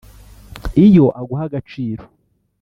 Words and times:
Iyo 0.85 1.05
aguha 1.19 1.43
agaciro 1.49 2.03